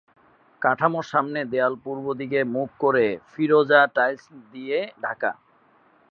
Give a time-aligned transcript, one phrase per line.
[0.61, 5.31] কাঠামোর সামনের দেয়াল পূর্ব দিকে মুখ করে ফিরোজা টাইলস দিয়ে ঢাকা।